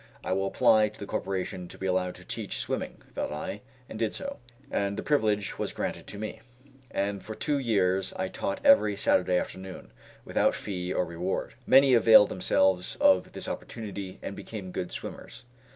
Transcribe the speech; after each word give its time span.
I 0.23 0.33
will 0.33 0.47
apply 0.47 0.89
to 0.89 0.99
the 0.99 1.05
Corporation 1.05 1.67
to 1.67 1.77
be 1.77 1.85
allowed 1.85 2.15
to 2.15 2.25
teach 2.25 2.57
swimming, 2.57 3.03
thought 3.13 3.31
I, 3.31 3.61
and 3.87 3.99
did 3.99 4.15
so, 4.15 4.39
and 4.71 4.97
the 4.97 5.03
privilege 5.03 5.59
was 5.59 5.73
granted 5.73 6.07
to 6.07 6.17
me, 6.17 6.41
and 6.89 7.23
for 7.23 7.35
two 7.35 7.59
years 7.59 8.11
I 8.13 8.27
taught 8.27 8.65
every 8.65 8.97
Saturday 8.97 9.37
afternoon, 9.37 9.93
without 10.25 10.55
fee 10.55 10.91
or 10.91 11.05
reward. 11.05 11.53
Many 11.67 11.93
availed 11.93 12.29
themselves 12.29 12.95
of 12.95 13.33
this 13.33 13.47
opportunity, 13.47 14.17
and 14.23 14.35
became 14.35 14.71
good 14.71 14.91
swimmers. 14.91 15.43